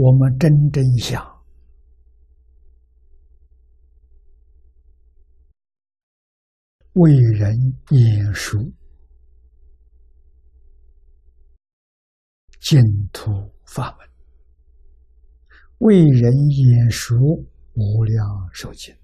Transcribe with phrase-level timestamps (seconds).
[0.00, 1.20] 我们真正想
[6.92, 7.52] 为人
[7.90, 8.62] 演说
[12.60, 12.80] 净
[13.12, 14.08] 土法门，
[15.78, 17.18] 为人演说
[17.74, 18.94] 无量寿经。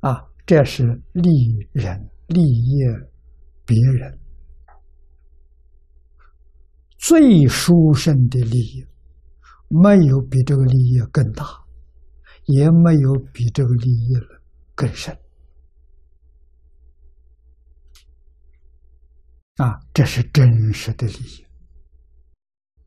[0.00, 0.82] 啊，这是
[1.14, 1.30] 利
[1.72, 2.86] 人利业
[3.64, 4.25] 别人。
[7.06, 8.84] 最殊胜的利益，
[9.68, 11.46] 没有比这个利益更大，
[12.46, 14.42] 也没有比这个利益了
[14.74, 15.16] 更深。
[19.58, 21.46] 啊，这是真实的利益，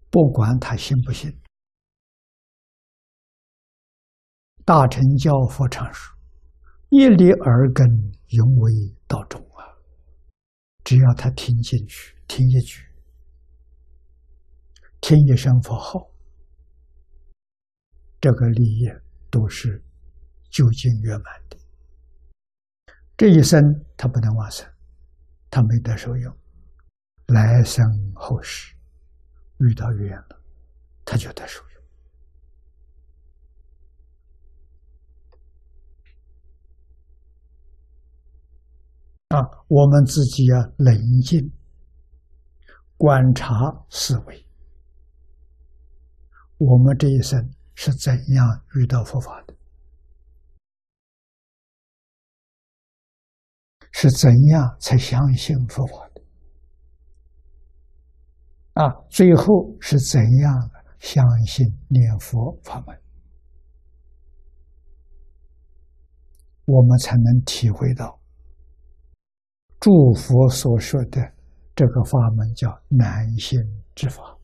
[0.10, 1.34] 不管他信不信。
[4.66, 6.14] 大乘教佛常说
[6.92, 7.88] ：“一粒耳根，
[8.28, 9.64] 永为道中啊！”
[10.84, 12.84] 只要他听进去，听一句。
[15.02, 16.10] 听一声佛号，
[18.20, 18.88] 这个利益
[19.30, 19.84] 都是
[20.50, 21.58] 究竟圆满的。
[23.18, 23.62] 这一生
[23.98, 24.68] 他不能往生，
[25.50, 26.36] 他没得受用。
[27.28, 28.76] 来生后世
[29.60, 30.42] 遇到缘了，
[31.06, 31.70] 他就得受用。
[39.30, 41.52] 啊，我们自己要冷静
[42.98, 43.54] 观察
[43.90, 44.49] 思维。
[46.60, 47.40] 我们这一生
[47.74, 49.56] 是怎样遇到佛法的？
[53.92, 56.22] 是怎样才相信佛法的？
[58.74, 63.02] 啊，最后是怎样相信念佛法门？
[66.66, 68.20] 我们才能体会到，
[69.80, 71.34] 诸佛所说的
[71.74, 73.58] 这个法门叫难信
[73.96, 74.39] 之法。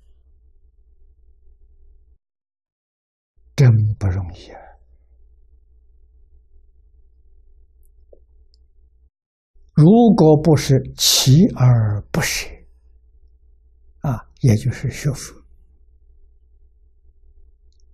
[3.55, 4.59] 真不容易啊！
[9.73, 9.85] 如
[10.15, 12.49] 果不是锲而不舍
[14.01, 15.33] 啊，也就是学佛，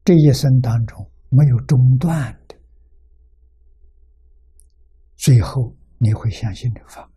[0.03, 2.55] 这一生当中没有中断的，
[5.15, 7.09] 最后你会相信这个法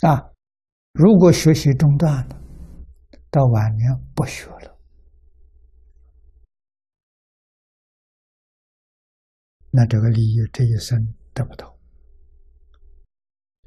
[0.00, 0.30] 啊。
[0.92, 2.41] 如果学习中断了，
[3.32, 4.78] 到晚年不学了，
[9.70, 11.74] 那这个利益这一生得不到，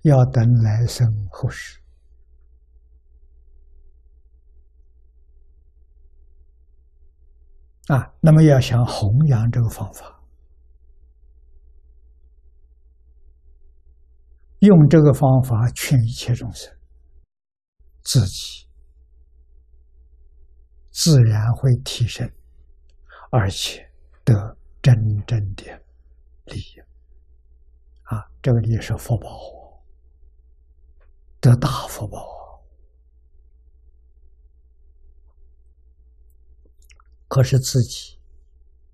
[0.03, 1.81] 要等来生后世
[7.87, 8.13] 啊。
[8.21, 10.21] 那么要想弘扬这个方法，
[14.59, 16.71] 用这个方法劝一切众生，
[18.03, 18.64] 自己。
[20.95, 22.31] 自然会提升，
[23.29, 23.91] 而且
[24.23, 24.95] 得真
[25.27, 25.65] 正的
[26.45, 26.79] 利益
[28.03, 28.23] 啊！
[28.41, 29.27] 这个利益是福报，
[31.41, 32.17] 得大福报。
[37.27, 38.17] 可是自己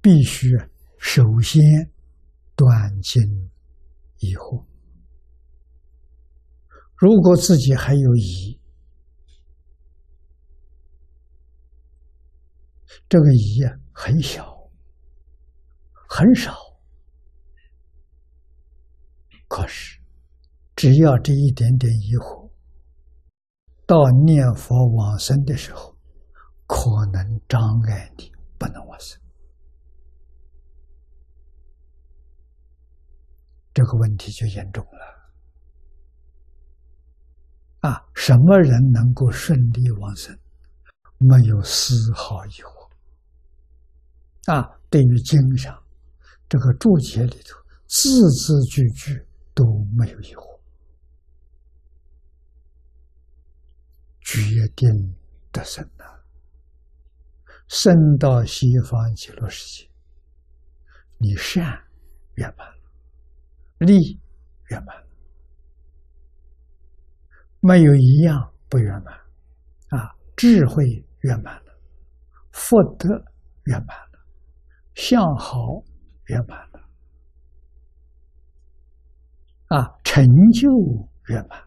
[0.01, 0.50] 必须
[0.97, 1.62] 首先
[2.56, 3.22] 断尽
[4.18, 4.66] 疑惑。
[6.95, 8.59] 如果自己还有疑，
[13.07, 14.69] 这个疑啊，很小，
[16.07, 16.53] 很少。
[19.47, 20.00] 可是，
[20.75, 22.50] 只要这一点点疑惑，
[23.85, 25.96] 到念佛往生的时候，
[26.68, 27.59] 可能障
[27.90, 29.19] 碍你不能往生。
[33.74, 35.00] 这个问题就严重了。
[37.90, 40.38] 啊，什么人能够顺利往生？
[41.18, 42.81] 没有丝毫疑惑。
[44.47, 45.81] 啊，对于经上
[46.50, 47.57] 这个注解里头，
[47.88, 49.63] 字字句句都
[49.96, 50.59] 没有疑惑，
[54.21, 54.89] 决定
[55.51, 56.06] 得生呐，
[57.68, 59.89] 生到西方极乐世界，
[61.19, 61.63] 你善
[62.36, 62.83] 圆满了，
[63.80, 64.19] 利
[64.69, 65.07] 圆满了，
[67.60, 69.13] 没有一样不圆满，
[69.89, 70.83] 啊，智慧
[71.19, 71.80] 圆满了，
[72.51, 73.07] 福德
[73.66, 74.11] 圆满了。
[74.94, 75.84] 相好
[76.26, 76.80] 圆满了，
[79.68, 80.70] 啊，成就
[81.28, 81.60] 圆满，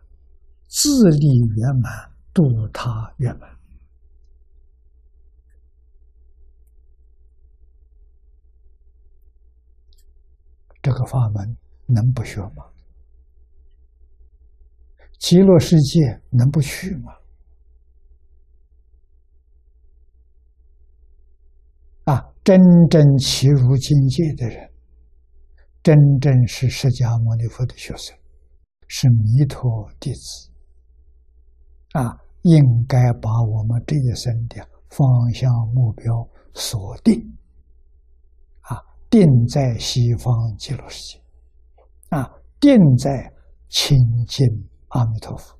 [0.69, 1.27] 自利
[1.57, 3.51] 圆满，度他圆满，
[10.83, 11.57] 这个法门
[11.87, 12.67] 能不学吗？
[15.19, 17.13] 极乐世界能不去吗？
[22.05, 22.59] 啊，真
[22.91, 24.71] 正起入境界的人，
[25.83, 28.15] 真正是释迦牟尼佛的学生，
[28.89, 30.51] 是弥陀弟子。
[31.93, 34.57] 啊，应该把我们这一生的
[34.91, 37.15] 方向目标锁定，
[38.61, 38.77] 啊，
[39.09, 41.23] 定在西方极乐世界，
[42.11, 42.31] 啊，
[42.61, 43.33] 定在
[43.71, 43.97] 亲
[44.29, 44.47] 近
[44.89, 45.59] 阿弥陀佛。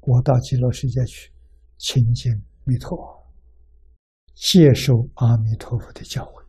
[0.00, 1.32] 我到极乐世界去
[1.78, 2.30] 亲近
[2.64, 3.23] 弥陀。
[4.34, 6.44] 接受阿弥陀佛的教诲，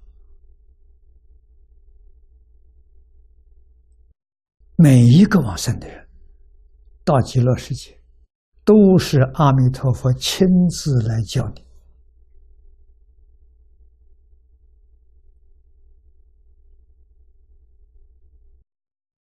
[4.76, 6.08] 每一个往生的人
[7.04, 8.00] 到极乐世界，
[8.64, 11.64] 都是阿弥陀佛亲自来教你，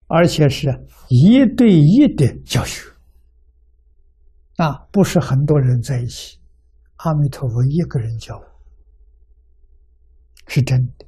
[0.08, 0.68] 而且是
[1.08, 2.90] 一对一的教学，
[4.58, 6.39] 啊，不是很多人在一起，
[7.00, 8.46] 阿弥陀佛一个人教我。
[10.48, 11.06] 是真的。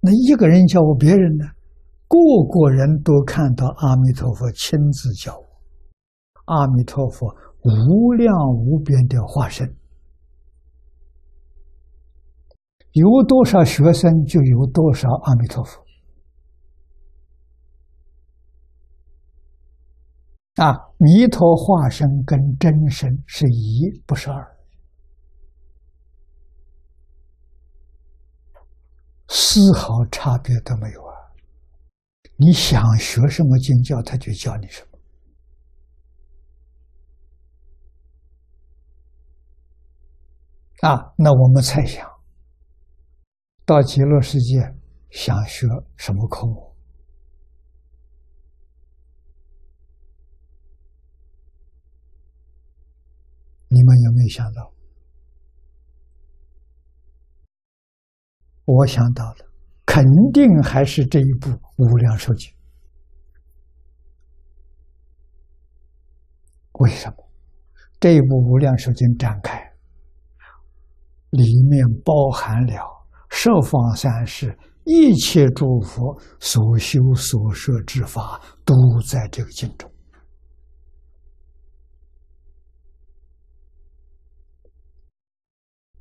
[0.00, 1.44] 那一个人教我，别人呢？
[2.08, 2.18] 个
[2.48, 5.46] 个人都看到阿弥陀佛亲自教我。
[6.46, 9.76] 阿弥陀佛无量无边的化身，
[12.92, 15.84] 有多少学生就有多少阿弥陀佛。
[20.56, 24.58] 啊，弥陀化身跟真身是一，不是二。
[29.26, 31.14] 丝毫差别都没有啊！
[32.36, 34.98] 你想学什么经教，他就教你什么。
[40.86, 42.06] 啊，那我们猜想，
[43.64, 44.74] 到极乐世界
[45.08, 46.69] 想学什么科目？
[53.72, 54.72] 你们有没有想到？
[58.64, 59.46] 我想到了，
[59.86, 62.50] 肯定还是这一部《无量寿经》。
[66.80, 67.16] 为什么？
[67.98, 69.60] 这一部《无量寿经》展开，
[71.30, 78.74] 里面包含了十方三世一切诸佛所修所设之法，都
[79.06, 79.89] 在这个经中，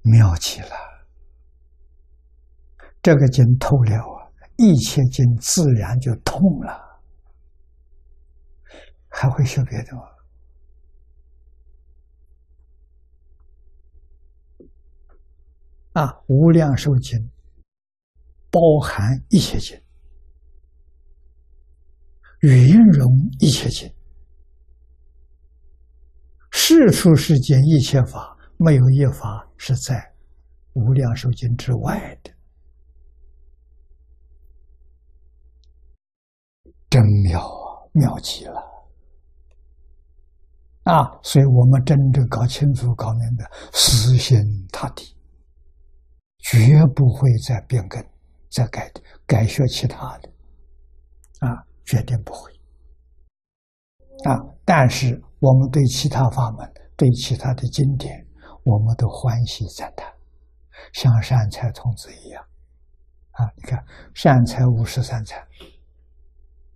[0.01, 0.69] 妙极了。
[3.01, 7.01] 这个经透了啊，一切经自然就通了，
[9.07, 10.01] 还会学别的吗？
[15.93, 17.17] 啊，无量寿经
[18.51, 19.81] 包含一切经，
[22.41, 23.09] 云容
[23.39, 23.91] 一切经，
[26.51, 30.13] 世俗世间一切法，没有一法是在
[30.73, 32.31] 无量寿经之外的。
[36.89, 38.61] 真妙啊，妙极了！
[40.83, 44.37] 啊，所以我们真正搞清楚、搞明白，死心
[44.73, 45.15] 塌地，
[46.39, 48.03] 绝不会再变更、
[48.49, 48.91] 再改
[49.25, 50.29] 改学其他的，
[51.39, 52.51] 啊，绝对不会。
[54.25, 54.35] 啊，
[54.65, 58.27] 但是我们对其他法门、对其他的经典，
[58.63, 60.11] 我们都欢喜赞叹，
[60.93, 62.43] 像善财童子一样，
[63.31, 65.45] 啊，你看善财五十三财。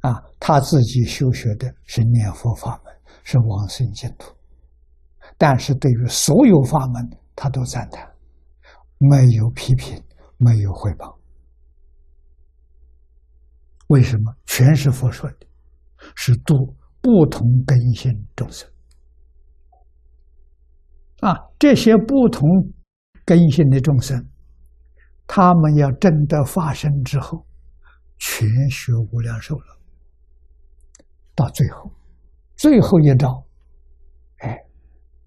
[0.01, 4.35] 啊，他自己修学的是念佛法门，是往生净土，
[5.37, 8.11] 但是对于所有法门，他都赞叹，
[8.97, 10.03] 没有批评，
[10.35, 11.17] 没有汇报。
[13.87, 14.35] 为什么？
[14.45, 15.47] 全是佛说的，
[16.15, 18.69] 是度不同根性众生。
[21.23, 22.49] 啊，这些不同
[23.23, 24.27] 根性的众生，
[25.25, 27.45] 他们要证得法身之后，
[28.17, 29.77] 全学无量寿了。
[31.33, 31.89] 到最后，
[32.57, 33.41] 最后一招，
[34.39, 34.49] 哎，《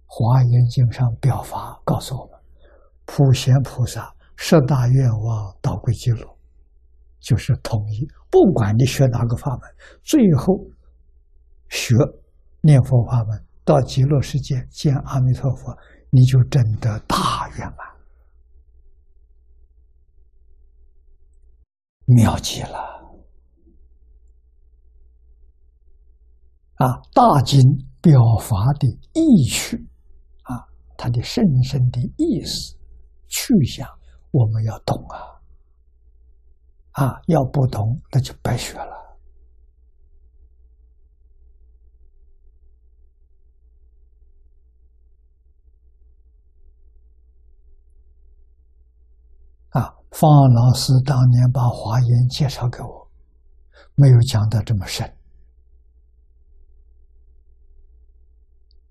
[0.04, 2.38] 华严经》上表法告诉我们：
[3.06, 6.36] 普贤菩萨十大愿望导归极乐，
[7.20, 8.06] 就是统一。
[8.30, 9.62] 不管你学哪个法门，
[10.02, 10.62] 最后
[11.70, 11.96] 学
[12.60, 15.76] 念佛法门，到极乐世界见阿弥陀佛，
[16.10, 17.78] 你就真得大圆满，
[22.04, 22.78] 妙极了。
[26.76, 27.60] 啊，大经
[28.00, 29.76] 表法的意趣，
[30.42, 30.64] 啊，
[30.96, 32.76] 它的深深的意思、
[33.26, 33.88] 去向，
[34.30, 35.42] 我们要懂啊！
[37.02, 39.05] 啊，要不懂，那就白学了。
[50.18, 53.10] 方老师当年把华严介绍给我，
[53.96, 55.06] 没有讲的这么深。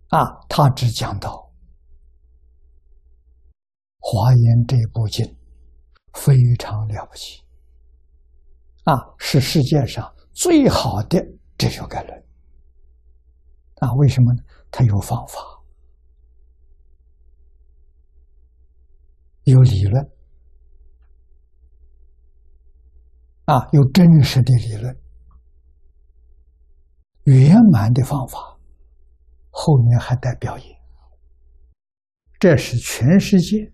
[0.09, 1.51] 啊，他只讲到
[3.97, 5.25] 华严这部经
[6.13, 7.41] 非常了不起，
[8.83, 11.19] 啊，是世界上最好的
[11.57, 12.23] 哲学概论。
[13.77, 14.43] 啊，为什么呢？
[14.69, 15.39] 他有方法，
[19.45, 20.11] 有理论，
[23.45, 24.97] 啊，有真实的理论，
[27.23, 28.37] 圆满的方法，
[29.49, 30.77] 后面还带表演，
[32.39, 33.71] 这是全世界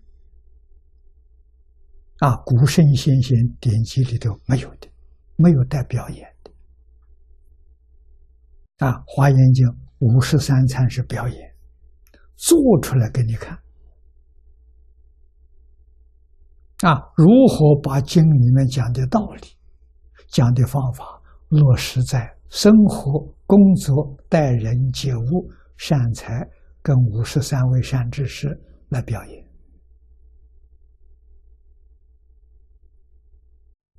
[2.18, 4.88] 啊古圣先贤典籍里头没有的，
[5.36, 6.50] 没有带表演的，
[8.86, 9.66] 啊，《华严经》。
[10.04, 11.54] 五十三参是表演，
[12.34, 13.56] 做出来给你看
[16.80, 16.98] 啊！
[17.16, 19.56] 如何把经里面讲的道理、
[20.32, 25.46] 讲的方法落实在生活、工作、待人接物、
[25.76, 26.48] 善财，
[26.82, 28.48] 跟五十三位善知识
[28.88, 29.46] 来表演，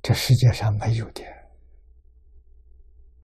[0.02, 1.22] 这世界上没有的。